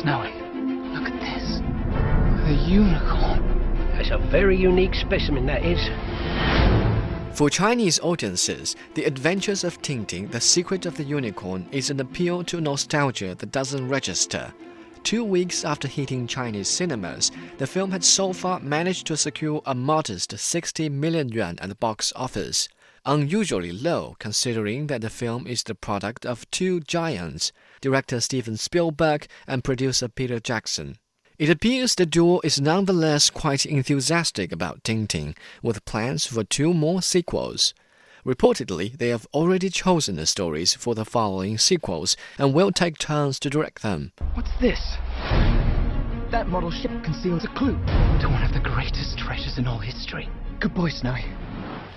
[0.00, 0.30] Snowy,
[0.92, 1.60] look at this.
[2.46, 3.88] The unicorn.
[3.92, 5.80] That's a very unique specimen, that is.
[7.36, 12.44] For Chinese audiences, The Adventures of Tintin, The Secret of the Unicorn is an appeal
[12.44, 14.52] to nostalgia that doesn't register.
[15.02, 19.74] Two weeks after hitting Chinese cinemas, the film had so far managed to secure a
[19.74, 22.68] modest 60 million yuan at the box office.
[23.08, 29.28] Unusually low considering that the film is the product of two giants, director Steven Spielberg
[29.46, 30.98] and producer Peter Jackson.
[31.38, 37.00] It appears the duo is nonetheless quite enthusiastic about Tintin, with plans for two more
[37.00, 37.74] sequels.
[38.26, 43.38] Reportedly, they have already chosen the stories for the following sequels and will take turns
[43.38, 44.10] to direct them.
[44.34, 44.80] What's this?
[46.32, 50.28] That model ship conceals a clue to one of the greatest treasures in all history.
[50.58, 51.24] Good boy, Snowy.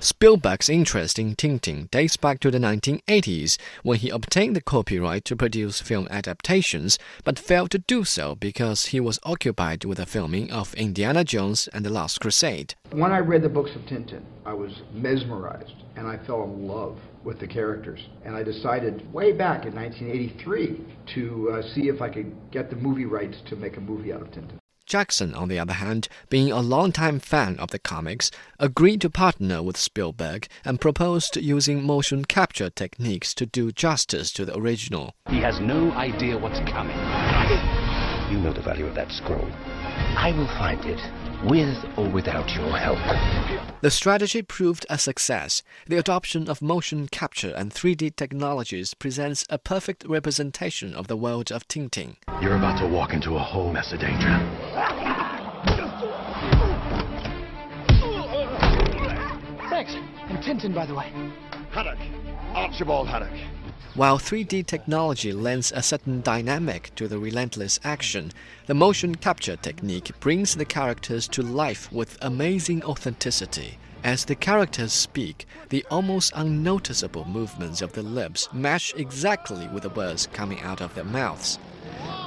[0.00, 5.34] Spielberg's interest in Tintin dates back to the 1980s when he obtained the copyright to
[5.34, 10.52] produce film adaptations, but failed to do so because he was occupied with the filming
[10.52, 12.76] of Indiana Jones and the Last Crusade.
[12.92, 16.96] When I read the books of Tintin, I was mesmerized and I fell in love
[17.24, 18.00] with the characters.
[18.24, 20.80] And I decided way back in 1983
[21.14, 24.22] to uh, see if I could get the movie rights to make a movie out
[24.22, 24.60] of Tintin.
[24.88, 29.62] Jackson, on the other hand, being a longtime fan of the comics, agreed to partner
[29.62, 35.12] with Spielberg and proposed using motion capture techniques to do justice to the original.
[35.28, 36.96] He has no idea what's coming.
[38.32, 39.48] You know the value of that scroll.
[40.16, 41.00] I will find it,
[41.44, 42.98] with or without your help.
[43.80, 45.62] The strategy proved a success.
[45.86, 51.52] The adoption of motion capture and 3D technologies presents a perfect representation of the world
[51.52, 52.16] of Tintin.
[52.40, 54.28] You're about to walk into a whole mess of danger.
[59.70, 59.94] Thanks.
[60.28, 61.12] And Tintin, by the way.
[61.70, 61.98] Haddock.
[62.54, 63.32] Archibald Haddock.
[63.94, 68.32] While 3D technology lends a certain dynamic to the relentless action,
[68.66, 73.78] the motion capture technique brings the characters to life with amazing authenticity.
[74.04, 79.90] As the characters speak, the almost unnoticeable movements of the lips match exactly with the
[79.90, 81.58] words coming out of their mouths.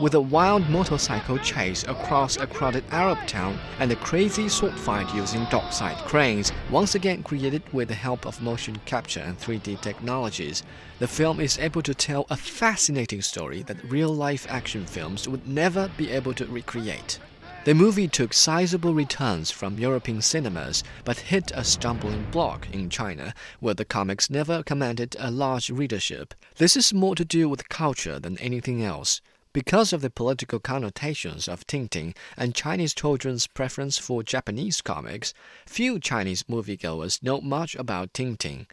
[0.00, 5.14] With a wild motorcycle chase across a crowded Arab town and a crazy sword fight
[5.14, 10.64] using dockside cranes, once again created with the help of motion capture and 3D technologies,
[10.98, 15.46] the film is able to tell a fascinating story that real life action films would
[15.46, 17.20] never be able to recreate.
[17.64, 23.32] The movie took sizable returns from European cinemas, but hit a stumbling block in China,
[23.60, 26.34] where the comics never commanded a large readership.
[26.56, 29.20] This is more to do with culture than anything else.
[29.54, 35.32] Because of the political connotations of Tintin and Chinese children's preference for Japanese comics,
[35.64, 38.66] few Chinese moviegoers know much about Tintin.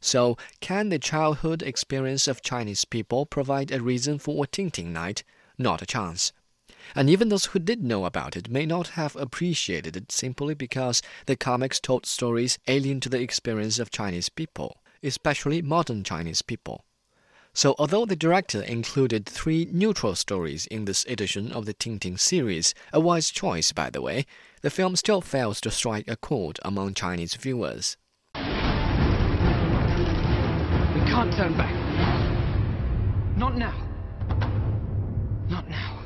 [0.00, 5.22] So, can the childhood experience of Chinese people provide a reason for a Tintin night?
[5.56, 6.32] Not a chance.
[6.96, 11.00] And even those who did know about it may not have appreciated it simply because
[11.26, 16.84] the comics told stories alien to the experience of Chinese people, especially modern Chinese people.
[17.56, 22.74] So, although the director included three neutral stories in this edition of the Tintin series,
[22.92, 24.26] a wise choice, by the way,
[24.62, 27.96] the film still fails to strike a chord among Chinese viewers.
[28.34, 28.40] We
[31.06, 31.72] can't turn back.
[33.36, 33.74] Not now.
[35.48, 36.00] Not now.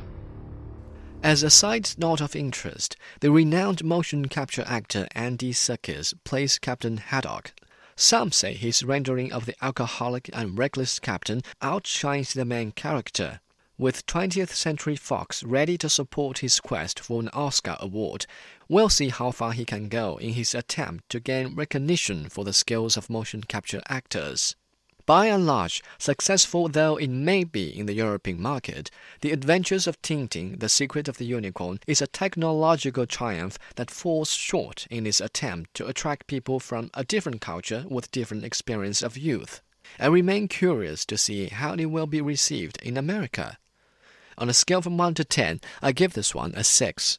[1.22, 6.98] As a side note of interest, the renowned motion capture actor Andy Serkis plays Captain
[6.98, 7.54] Haddock.
[8.00, 13.40] Some say his rendering of the alcoholic and reckless captain outshines the main character.
[13.76, 18.26] With 20th Century Fox ready to support his quest for an Oscar award,
[18.68, 22.52] we'll see how far he can go in his attempt to gain recognition for the
[22.52, 24.54] skills of motion capture actors.
[25.08, 28.90] By and large, successful though it may be in the European market,
[29.22, 34.34] The Adventures of Tintin, The Secret of the Unicorn is a technological triumph that falls
[34.34, 39.16] short in its attempt to attract people from a different culture with different experience of
[39.16, 39.62] youth.
[39.98, 43.56] I remain curious to see how it will be received in America.
[44.36, 47.18] On a scale from 1 to 10, I give this one a 6.